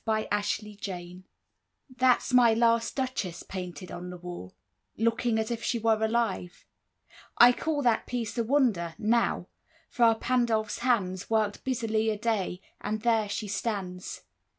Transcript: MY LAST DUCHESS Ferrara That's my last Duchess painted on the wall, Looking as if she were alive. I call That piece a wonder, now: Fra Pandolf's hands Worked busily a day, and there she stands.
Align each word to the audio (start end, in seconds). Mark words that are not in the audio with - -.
MY 0.07 0.27
LAST 0.31 0.31
DUCHESS 0.61 0.79
Ferrara 0.83 1.13
That's 1.95 2.33
my 2.33 2.55
last 2.55 2.95
Duchess 2.95 3.43
painted 3.43 3.91
on 3.91 4.09
the 4.09 4.17
wall, 4.17 4.55
Looking 4.97 5.37
as 5.37 5.51
if 5.51 5.61
she 5.61 5.77
were 5.77 6.03
alive. 6.03 6.65
I 7.37 7.51
call 7.53 7.83
That 7.83 8.07
piece 8.07 8.35
a 8.39 8.43
wonder, 8.43 8.95
now: 8.97 9.45
Fra 9.91 10.15
Pandolf's 10.19 10.79
hands 10.79 11.29
Worked 11.29 11.63
busily 11.63 12.09
a 12.09 12.17
day, 12.17 12.61
and 12.81 13.03
there 13.03 13.29
she 13.29 13.47
stands. 13.47 14.23